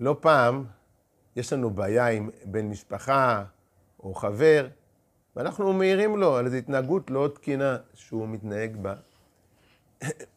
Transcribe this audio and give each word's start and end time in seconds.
לא 0.00 0.16
פעם 0.20 0.64
יש 1.36 1.52
לנו 1.52 1.70
בעיה 1.70 2.06
עם 2.06 2.30
בן 2.44 2.66
משפחה 2.66 3.44
או 4.00 4.14
חבר, 4.14 4.68
ואנחנו 5.36 5.72
מעירים 5.72 6.16
לו 6.16 6.36
על 6.36 6.46
איזו 6.46 6.56
התנהגות 6.56 7.10
לא 7.10 7.28
תקינה 7.34 7.76
שהוא 7.94 8.28
מתנהג 8.28 8.76
בה. 8.76 8.94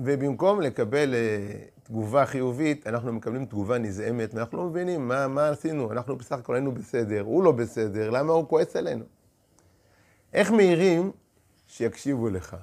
ובמקום 0.00 0.60
לקבל 0.60 1.14
uh, 1.14 1.84
תגובה 1.88 2.26
חיובית, 2.26 2.86
אנחנו 2.86 3.12
מקבלים 3.12 3.46
תגובה 3.46 3.78
נזעמת, 3.78 4.34
ואנחנו 4.34 4.58
לא 4.58 4.64
מבינים 4.64 5.08
מה, 5.08 5.28
מה 5.28 5.48
עשינו. 5.48 5.92
אנחנו 5.92 6.16
בסך 6.16 6.38
הכל 6.38 6.54
היינו 6.54 6.72
בסדר, 6.72 7.20
הוא 7.20 7.44
לא 7.44 7.52
בסדר, 7.52 8.10
למה 8.10 8.32
הוא 8.32 8.48
כועס 8.48 8.76
עלינו? 8.76 9.04
איך 10.32 10.50
מעירים 10.50 11.12
שיקשיבו 11.66 12.28
לך? 12.28 12.56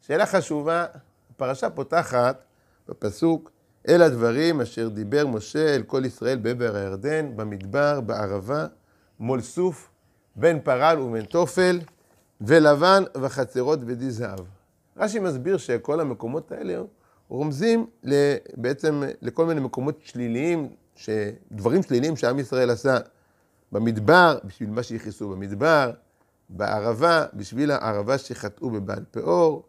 שאלה 0.00 0.26
חשובה, 0.26 0.86
הפרשה 1.30 1.70
פותחת 1.70 2.44
בפסוק, 2.88 3.50
אל 3.88 4.02
הדברים 4.02 4.60
אשר 4.60 4.88
דיבר 4.88 5.26
משה 5.26 5.74
אל 5.74 5.82
כל 5.82 6.04
ישראל 6.04 6.38
בעבר 6.38 6.76
הירדן, 6.76 7.36
במדבר, 7.36 8.00
בערבה, 8.00 8.66
מול 9.20 9.40
סוף, 9.40 9.90
בין 10.36 10.60
פרל 10.60 11.00
ובין 11.00 11.24
תופל, 11.24 11.80
ולבן 12.40 13.02
וחצרות 13.16 13.78
ודי 13.86 14.10
זהב. 14.10 14.40
רש"י 14.96 15.18
מסביר 15.18 15.56
שכל 15.56 16.00
המקומות 16.00 16.52
האלה 16.52 16.82
רומזים 17.28 17.86
בעצם 18.56 19.02
לכל 19.22 19.46
מיני 19.46 19.60
מקומות 19.60 20.00
שליליים, 20.04 20.68
דברים 21.52 21.82
שליליים 21.82 22.16
שעם 22.16 22.38
ישראל 22.38 22.70
עשה 22.70 22.98
במדבר, 23.72 24.38
בשביל 24.44 24.70
מה 24.70 24.82
שיכעסו 24.82 25.28
במדבר, 25.28 25.90
בערבה, 26.48 27.26
בשביל 27.34 27.70
הערבה 27.70 28.18
שחטאו 28.18 28.70
בבעל 28.70 29.04
פאור, 29.10 29.62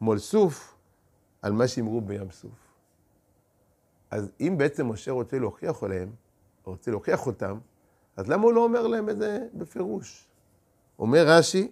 מול 0.00 0.18
סוף, 0.18 0.74
על 1.42 1.52
מה 1.52 1.68
שאמרו 1.68 2.00
בים 2.00 2.30
סוף. 2.30 2.71
אז 4.12 4.30
אם 4.40 4.54
בעצם 4.58 4.88
משה 4.88 5.10
רוצה 5.10 5.38
להוכיח 5.38 5.82
עליהם, 5.82 6.10
או 6.66 6.72
רוצה 6.72 6.90
להוכיח 6.90 7.26
אותם, 7.26 7.58
אז 8.16 8.28
למה 8.28 8.42
הוא 8.42 8.52
לא 8.52 8.64
אומר 8.64 8.86
להם 8.86 9.08
את 9.08 9.18
זה 9.18 9.46
בפירוש? 9.54 10.28
אומר 10.98 11.24
רש"י, 11.26 11.70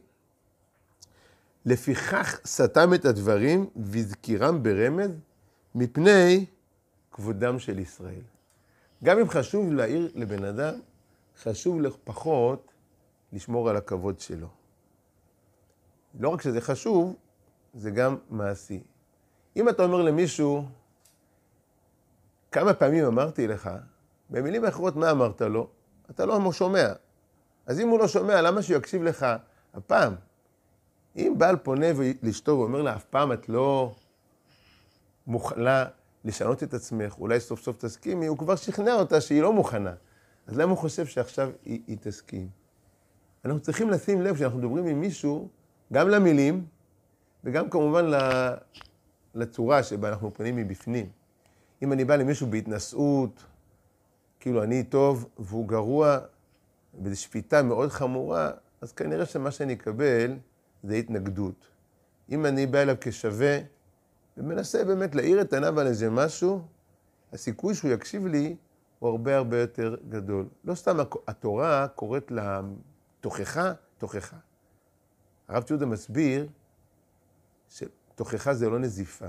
לפיכך 1.64 2.40
סתם 2.46 2.94
את 2.94 3.04
הדברים 3.04 3.66
והזכירם 3.76 4.62
ברמז 4.62 5.10
מפני 5.74 6.46
כבודם 7.12 7.58
של 7.58 7.78
ישראל. 7.78 8.22
גם 9.04 9.18
אם 9.18 9.28
חשוב 9.28 9.72
להעיר 9.72 10.12
לבן 10.14 10.44
אדם, 10.44 10.74
חשוב 11.42 11.80
פחות 12.04 12.72
לשמור 13.32 13.70
על 13.70 13.76
הכבוד 13.76 14.20
שלו. 14.20 14.48
לא 16.20 16.28
רק 16.28 16.42
שזה 16.42 16.60
חשוב, 16.60 17.16
זה 17.74 17.90
גם 17.90 18.16
מעשי. 18.30 18.80
אם 19.56 19.68
אתה 19.68 19.82
אומר 19.82 20.02
למישהו, 20.02 20.64
כמה 22.52 22.74
פעמים 22.74 23.04
אמרתי 23.04 23.46
לך, 23.46 23.70
במילים 24.30 24.64
אחרות 24.64 24.96
מה 24.96 25.10
אמרת 25.10 25.42
לו? 25.42 25.68
אתה 26.10 26.26
לא 26.26 26.52
שומע. 26.52 26.92
אז 27.66 27.80
אם 27.80 27.88
הוא 27.88 27.98
לא 27.98 28.08
שומע, 28.08 28.42
למה 28.42 28.62
שהוא 28.62 28.76
יקשיב 28.76 29.02
לך 29.02 29.26
הפעם? 29.74 30.14
אם 31.16 31.34
בעל 31.38 31.56
פונה 31.56 31.86
לאשתו 32.22 32.50
ואומר 32.50 32.82
לה, 32.82 32.96
אף 32.96 33.04
פעם 33.04 33.32
את 33.32 33.48
לא 33.48 33.94
מוכנה 35.26 35.84
לשנות 36.24 36.62
את 36.62 36.74
עצמך, 36.74 37.18
אולי 37.18 37.40
סוף 37.40 37.62
סוף 37.62 37.76
תסכימי, 37.76 38.26
הוא 38.26 38.38
כבר 38.38 38.56
שכנע 38.56 38.94
אותה 38.94 39.20
שהיא 39.20 39.42
לא 39.42 39.52
מוכנה. 39.52 39.92
אז 40.46 40.58
למה 40.58 40.70
הוא 40.70 40.78
חושב 40.78 41.06
שעכשיו 41.06 41.50
היא, 41.64 41.80
היא 41.86 41.96
תסכים? 42.00 42.48
אנחנו 43.44 43.60
צריכים 43.60 43.90
לשים 43.90 44.22
לב 44.22 44.34
כשאנחנו 44.34 44.58
מדברים 44.58 44.86
עם 44.86 45.00
מישהו, 45.00 45.48
גם 45.92 46.08
למילים, 46.08 46.66
וגם 47.44 47.70
כמובן 47.70 48.10
לצורה 49.34 49.82
שבה 49.82 50.08
אנחנו 50.08 50.34
פונים 50.34 50.56
מבפנים. 50.56 51.19
אם 51.82 51.92
אני 51.92 52.04
בא 52.04 52.16
למישהו 52.16 52.46
בהתנשאות, 52.46 53.44
כאילו 54.40 54.62
אני 54.62 54.84
טוב 54.84 55.28
והוא 55.38 55.68
גרוע, 55.68 56.18
וזו 57.02 57.20
שפיטה 57.20 57.62
מאוד 57.62 57.90
חמורה, 57.90 58.50
אז 58.80 58.92
כנראה 58.92 59.26
שמה 59.26 59.50
שאני 59.50 59.72
אקבל 59.72 60.38
זה 60.82 60.94
התנגדות. 60.94 61.68
אם 62.30 62.46
אני 62.46 62.66
בא 62.66 62.78
אליו 62.78 62.96
כשווה, 63.00 63.58
ומנסה 64.36 64.84
באמת 64.84 65.14
להאיר 65.14 65.40
את 65.40 65.52
עיניו 65.52 65.80
על 65.80 65.86
איזה 65.86 66.10
משהו, 66.10 66.62
הסיכוי 67.32 67.74
שהוא 67.74 67.90
יקשיב 67.90 68.26
לי 68.26 68.56
הוא 68.98 69.10
הרבה 69.10 69.36
הרבה 69.36 69.60
יותר 69.60 69.96
גדול. 70.08 70.48
לא 70.64 70.74
סתם 70.74 70.96
התורה 71.26 71.88
קוראת 71.88 72.32
לתוכחה, 72.32 73.72
תוכחה. 73.98 74.36
הרב 75.48 75.62
ציודה 75.62 75.86
מסביר 75.86 76.48
שתוכחה 77.68 78.54
זה 78.54 78.70
לא 78.70 78.78
נזיפה. 78.78 79.28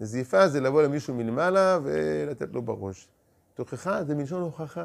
נזיפה 0.00 0.48
זה 0.48 0.60
לבוא 0.60 0.82
למישהו 0.82 1.14
מלמעלה 1.14 1.78
ולתת 1.82 2.52
לו 2.52 2.62
בראש. 2.62 3.08
תוכחה 3.54 4.04
זה 4.04 4.14
מלשון 4.14 4.42
הוכחה. 4.42 4.84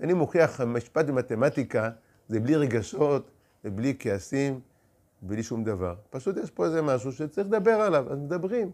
אני 0.00 0.12
מוכיח 0.12 0.60
משפט 0.60 1.06
במתמטיקה, 1.06 1.90
זה 2.28 2.40
בלי 2.40 2.56
רגשות 2.56 3.30
ובלי 3.64 3.96
כעסים, 3.98 4.60
בלי 5.22 5.42
שום 5.42 5.64
דבר. 5.64 5.94
פשוט 6.10 6.36
יש 6.36 6.50
פה 6.50 6.66
איזה 6.66 6.82
משהו 6.82 7.12
שצריך 7.12 7.46
לדבר 7.46 7.70
עליו, 7.70 8.12
אז 8.12 8.18
מדברים 8.18 8.70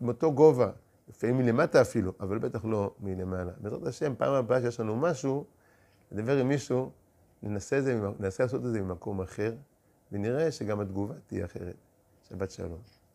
מאותו 0.00 0.32
גובה, 0.32 0.70
לפעמים 1.08 1.38
מלמטה 1.38 1.82
אפילו, 1.82 2.12
אבל 2.20 2.38
בטח 2.38 2.64
לא 2.64 2.94
מלמעלה. 3.00 3.52
בעזרת 3.60 3.86
השם, 3.86 4.14
פעם 4.18 4.34
הבאה 4.34 4.60
שיש 4.60 4.80
לנו 4.80 4.96
משהו, 4.96 5.44
לדבר 6.12 6.36
עם 6.36 6.48
מישהו, 6.48 6.90
ננסה, 7.42 7.80
זה, 7.80 8.00
ננסה 8.18 8.42
לעשות 8.42 8.64
את 8.64 8.72
זה 8.72 8.80
ממקום 8.80 9.20
אחר, 9.20 9.54
ונראה 10.12 10.52
שגם 10.52 10.80
התגובה 10.80 11.14
תהיה 11.26 11.44
אחרת. 11.44 11.76
שבת 12.28 12.50
שלום. 12.50 13.05